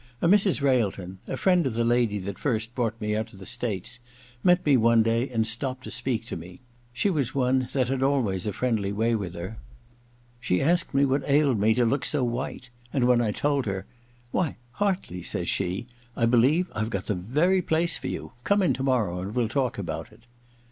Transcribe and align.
A 0.19 0.27
Mrs. 0.27 0.63
Railton, 0.63 1.19
a 1.27 1.37
friend 1.37 1.67
of 1.67 1.75
the 1.75 1.83
lady 1.83 2.17
that 2.17 2.39
first 2.39 2.73
brought 2.73 2.99
me 2.99 3.15
out 3.15 3.27
to 3.27 3.37
the 3.37 3.45
States, 3.45 3.99
met 4.43 4.65
me 4.65 4.75
one 4.75 5.03
day 5.03 5.29
and 5.29 5.45
stopped 5.45 5.83
to 5.83 5.91
speak 5.91 6.25
to 6.25 6.35
me: 6.35 6.59
she 6.91 7.11
was 7.11 7.35
one 7.35 7.67
that 7.73 7.87
had 7.89 8.01
always 8.01 8.47
a 8.47 8.51
friendly 8.51 8.91
way 8.91 9.13
with 9.13 9.35
her. 9.35 9.59
She 10.39 10.59
asked 10.59 10.95
me 10.95 11.05
what 11.05 11.21
ailed 11.29 11.59
me 11.59 11.75
to 11.75 11.85
look 11.85 12.03
so 12.05 12.23
white, 12.23 12.71
and 12.91 13.03
when 13.03 13.21
I 13.21 13.29
told 13.31 13.67
her, 13.67 13.85
* 14.09 14.31
Why, 14.31 14.57
Hartley,' 14.71 15.21
says 15.21 15.47
she, 15.47 15.83
♦ 15.91 15.93
I 16.17 16.25
believe 16.25 16.71
I've 16.73 16.89
got 16.89 17.05
the 17.05 17.13
very 17.13 17.61
place 17.61 17.99
for 17.99 18.07
you. 18.07 18.31
Come 18.43 18.63
in 18.63 18.73
to 18.73 18.81
morrow 18.83 19.21
and 19.21 19.35
we'll 19.35 19.47
talk 19.49 19.77
about 19.77 20.11
it.' 20.11 20.25